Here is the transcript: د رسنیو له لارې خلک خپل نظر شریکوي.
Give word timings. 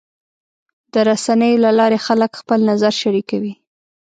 د 0.93 0.95
رسنیو 1.09 1.61
له 1.65 1.71
لارې 1.79 1.99
خلک 2.07 2.31
خپل 2.41 2.59
نظر 2.71 2.93
شریکوي. 3.01 3.53